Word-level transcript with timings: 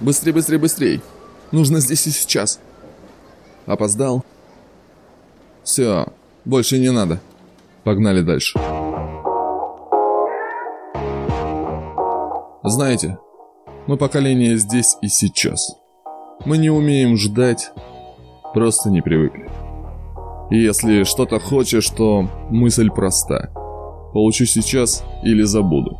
Быстрей, 0.00 0.32
быстрей, 0.32 0.58
быстрей. 0.58 1.00
Нужно 1.52 1.80
здесь 1.80 2.06
и 2.06 2.10
сейчас. 2.10 2.58
Опоздал. 3.66 4.24
Все, 5.62 6.06
больше 6.44 6.78
не 6.78 6.90
надо. 6.90 7.20
Погнали 7.84 8.22
дальше. 8.22 8.58
Знаете, 12.62 13.18
мы 13.86 13.96
поколение 13.96 14.56
здесь 14.56 14.96
и 15.02 15.08
сейчас. 15.08 15.76
Мы 16.44 16.56
не 16.56 16.70
умеем 16.70 17.16
ждать, 17.16 17.72
просто 18.54 18.90
не 18.90 19.02
привыкли. 19.02 19.50
И 20.50 20.58
если 20.58 21.04
что-то 21.04 21.38
хочешь, 21.38 21.88
то 21.90 22.28
мысль 22.50 22.90
проста. 22.90 23.50
Получу 24.12 24.46
сейчас 24.46 25.04
или 25.22 25.42
забуду. 25.42 25.98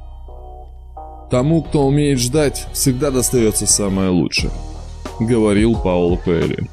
Тому, 1.31 1.63
кто 1.63 1.87
умеет 1.87 2.19
ждать, 2.19 2.67
всегда 2.73 3.13
достается 3.13 3.65
самое 3.67 4.11
лучшее, 4.11 4.51
говорил 5.21 5.77
Пауло 5.77 6.17
Коэльо. 6.17 6.67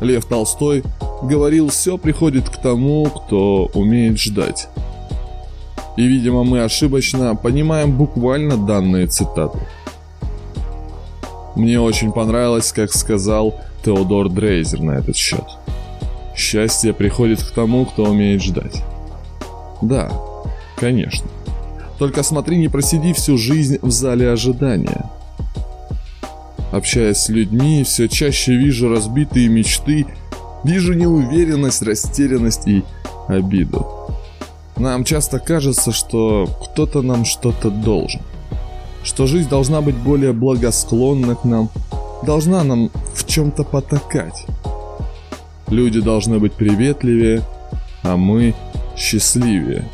Лев 0.00 0.24
Толстой 0.24 0.82
говорил, 1.22 1.68
все 1.68 1.98
приходит 1.98 2.48
к 2.48 2.56
тому, 2.56 3.04
кто 3.04 3.70
умеет 3.74 4.18
ждать. 4.18 4.68
И, 5.98 6.06
видимо, 6.06 6.44
мы 6.44 6.62
ошибочно 6.64 7.36
понимаем 7.36 7.96
буквально 7.96 8.56
данные 8.56 9.06
цитаты. 9.06 9.58
Мне 11.54 11.78
очень 11.78 12.10
понравилось, 12.10 12.72
как 12.72 12.90
сказал 12.90 13.54
Теодор 13.84 14.30
Дрейзер 14.30 14.80
на 14.80 14.92
этот 14.92 15.16
счет. 15.16 15.44
Счастье 16.34 16.92
приходит 16.94 17.42
к 17.42 17.50
тому, 17.50 17.84
кто 17.84 18.04
умеет 18.04 18.42
ждать. 18.42 18.82
Да, 19.82 20.10
конечно. 20.76 21.28
Только 22.04 22.22
смотри, 22.22 22.58
не 22.58 22.68
просиди 22.68 23.14
всю 23.14 23.38
жизнь 23.38 23.78
в 23.80 23.90
зале 23.90 24.30
ожидания. 24.30 25.10
Общаясь 26.70 27.16
с 27.16 27.30
людьми, 27.30 27.82
все 27.82 28.08
чаще 28.08 28.54
вижу 28.56 28.90
разбитые 28.90 29.48
мечты, 29.48 30.06
вижу 30.64 30.92
неуверенность, 30.92 31.80
растерянность 31.80 32.68
и 32.68 32.84
обиду. 33.26 33.86
Нам 34.76 35.04
часто 35.04 35.38
кажется, 35.38 35.92
что 35.92 36.46
кто-то 36.64 37.00
нам 37.00 37.24
что-то 37.24 37.70
должен. 37.70 38.20
Что 39.02 39.26
жизнь 39.26 39.48
должна 39.48 39.80
быть 39.80 39.96
более 39.96 40.34
благосклонна 40.34 41.36
к 41.36 41.44
нам, 41.46 41.70
должна 42.22 42.64
нам 42.64 42.90
в 43.14 43.26
чем-то 43.26 43.64
потакать. 43.64 44.44
Люди 45.68 46.02
должны 46.02 46.38
быть 46.38 46.52
приветливее, 46.52 47.40
а 48.02 48.18
мы 48.18 48.54
счастливее. 48.94 49.88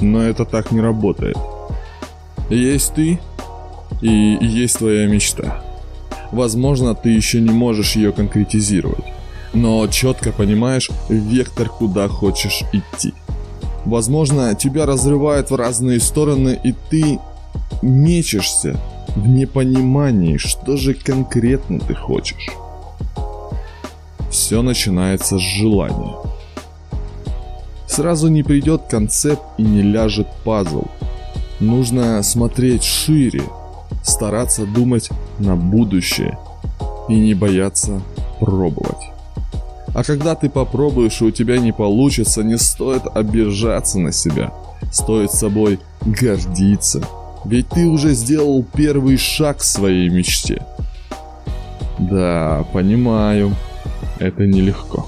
Но 0.00 0.22
это 0.22 0.44
так 0.44 0.72
не 0.72 0.80
работает. 0.80 1.36
Есть 2.50 2.94
ты, 2.94 3.18
и 4.02 4.38
есть 4.40 4.78
твоя 4.78 5.06
мечта. 5.06 5.62
Возможно, 6.32 6.94
ты 6.94 7.10
еще 7.10 7.40
не 7.40 7.50
можешь 7.50 7.96
ее 7.96 8.12
конкретизировать, 8.12 9.04
но 9.52 9.86
четко 9.88 10.32
понимаешь 10.32 10.90
вектор, 11.08 11.68
куда 11.68 12.08
хочешь 12.08 12.62
идти. 12.72 13.14
Возможно, 13.84 14.54
тебя 14.54 14.84
разрывает 14.84 15.50
в 15.50 15.54
разные 15.54 16.00
стороны, 16.00 16.58
и 16.62 16.74
ты 16.90 17.20
мечешься 17.82 18.78
в 19.14 19.28
непонимании, 19.28 20.36
что 20.36 20.76
же 20.76 20.92
конкретно 20.94 21.78
ты 21.78 21.94
хочешь. 21.94 22.48
Все 24.30 24.60
начинается 24.62 25.38
с 25.38 25.42
желания. 25.42 26.16
Сразу 27.96 28.28
не 28.28 28.42
придет 28.42 28.82
концепт 28.90 29.42
и 29.56 29.62
не 29.62 29.80
ляжет 29.80 30.26
пазл. 30.44 30.82
Нужно 31.60 32.22
смотреть 32.22 32.84
шире, 32.84 33.40
стараться 34.02 34.66
думать 34.66 35.08
на 35.38 35.56
будущее 35.56 36.38
и 37.08 37.14
не 37.18 37.32
бояться 37.32 38.02
пробовать. 38.38 39.00
А 39.94 40.04
когда 40.04 40.34
ты 40.34 40.50
попробуешь 40.50 41.22
и 41.22 41.24
у 41.24 41.30
тебя 41.30 41.56
не 41.56 41.72
получится, 41.72 42.42
не 42.42 42.58
стоит 42.58 43.04
обижаться 43.14 43.98
на 43.98 44.12
себя. 44.12 44.52
Стоит 44.92 45.32
собой 45.32 45.80
гордиться. 46.02 47.00
Ведь 47.46 47.70
ты 47.70 47.86
уже 47.86 48.12
сделал 48.12 48.62
первый 48.62 49.16
шаг 49.16 49.60
к 49.60 49.62
своей 49.62 50.10
мечте. 50.10 50.62
Да, 51.98 52.66
понимаю, 52.74 53.54
это 54.18 54.44
нелегко. 54.44 55.06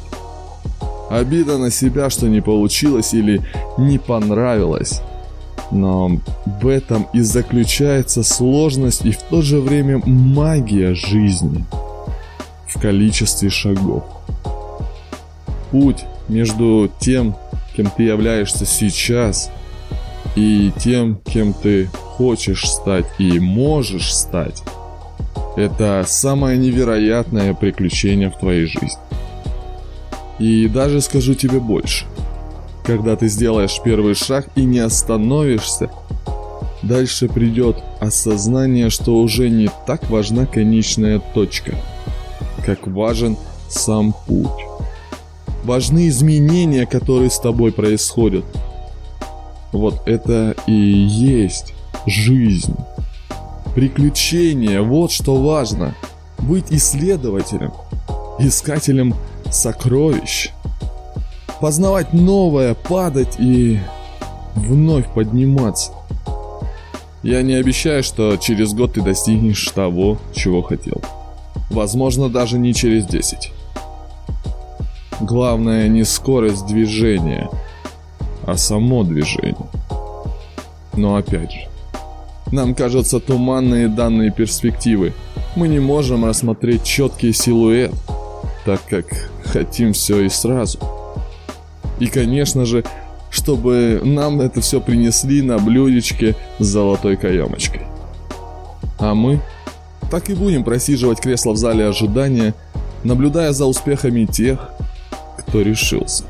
Обида 1.10 1.58
на 1.58 1.70
себя, 1.70 2.10
что 2.10 2.28
не 2.28 2.41
получилось 2.41 3.14
или 3.14 3.42
не 3.78 3.98
понравилось. 3.98 5.00
Но 5.70 6.20
в 6.60 6.66
этом 6.66 7.06
и 7.12 7.20
заключается 7.20 8.22
сложность 8.22 9.04
и 9.04 9.12
в 9.12 9.22
то 9.22 9.42
же 9.42 9.60
время 9.60 10.02
магия 10.04 10.94
жизни 10.94 11.64
в 12.66 12.80
количестве 12.80 13.50
шагов. 13.50 14.04
Путь 15.70 16.04
между 16.28 16.91
тем, 17.00 17.36
кем 17.76 17.91
ты 17.91 18.04
являешься 18.04 18.64
сейчас, 18.64 19.50
и 20.36 20.72
тем, 20.78 21.20
кем 21.24 21.52
ты 21.52 21.86
хочешь 21.86 22.68
стать 22.68 23.06
и 23.18 23.38
можешь 23.41 24.14
стать, 24.14 24.62
это 25.56 26.04
самое 26.06 26.56
невероятное 26.56 27.54
приключение 27.54 28.30
в 28.30 28.38
твоей 28.38 28.66
жизни. 28.66 28.98
И 30.38 30.69
даже 30.69 31.00
скажу 31.00 31.34
тебе 31.34 31.60
больше– 31.60 32.04
когда 32.88 33.16
ты 33.16 33.28
сделаешь 33.28 33.82
первый 33.84 34.15
шаг 34.15 34.49
и 34.54 34.65
не 34.65 34.78
остановишься, 34.78 35.91
дальше 36.82 37.28
придет 37.28 37.76
осознание, 38.00 38.88
что 38.88 39.16
уже 39.16 39.50
не 39.50 39.69
так 39.87 40.09
важна 40.09 40.47
конечная 40.47 41.19
точка, 41.19 41.75
как 42.65 42.87
важен 42.87 43.37
сам 43.69 44.15
путь. 44.27 44.65
Важны 45.65 46.09
изменения, 46.09 46.87
которые 46.87 47.28
с 47.28 47.38
тобой 47.38 47.72
происходят. 47.72 48.47
Вот 49.71 50.00
это 50.09 50.56
и 50.66 50.72
есть 50.72 51.75
жизнь. 52.06 52.75
Приключения, 53.75 54.81
вот 54.81 55.12
что 55.12 55.37
важно. 55.37 55.94
Быть 56.38 56.69
исследователем, 56.71 57.75
искателем 58.38 59.15
сокровищ– 59.50 60.50
познавать 61.60 62.12
новое, 62.12 62.75
падать 62.75 63.36
и 63.38 63.81
вновь 64.54 65.12
подниматься. 65.12 65.92
Я 67.22 67.42
не 67.42 67.54
обещаю, 67.54 68.03
что 68.03 68.36
через 68.36 68.72
год 68.75 68.94
ты 68.94 69.03
достигнешь 69.03 69.69
того, 69.70 70.19
чего 70.34 70.62
хотел. 70.62 71.03
Возможно, 71.70 72.28
даже 72.28 72.59
не 72.59 72.72
через 72.72 73.06
10. 73.06 73.53
Главное 75.20 75.88
не 75.88 76.04
скорость 76.04 76.66
движения, 76.66 77.50
а 78.47 78.56
само 78.56 79.03
движение. 79.03 79.56
Но 80.94 81.16
опять 81.16 81.53
же, 81.53 81.69
нам 82.53 82.75
кажутся 82.75 83.20
туманные 83.20 83.88
данные 83.88 84.30
перспективы. 84.30 85.12
Мы 85.56 85.69
не 85.69 85.80
можем 85.80 86.25
рассмотреть 86.25 86.84
четкий 86.84 87.32
силуэт, 87.32 87.92
так 88.65 88.80
как 88.88 89.30
хотим 89.48 89.92
все 89.92 90.20
и 90.20 90.28
сразу. 90.28 90.78
И, 91.98 92.06
конечно 92.06 92.64
же, 92.64 92.84
чтобы 93.31 94.00
нам 94.04 94.41
это 94.41 94.60
все 94.60 94.81
принесли 94.81 95.42
на 95.42 95.59
блюдечке 95.59 96.36
с 96.59 96.64
золотой 96.64 97.16
каемочкой. 97.16 97.82
А 98.98 99.14
мы 99.14 99.41
так 100.10 100.31
и 100.31 100.34
будем 100.34 100.64
просиживать 100.64 101.20
кресло 101.20 101.53
в 101.53 101.56
зале 101.56 101.86
ожидания, 101.86 102.54
наблюдая 103.04 103.53
за 103.53 103.66
успехами 103.66 104.25
тех, 104.25 104.70
кто 105.38 105.60
решился. 105.60 106.25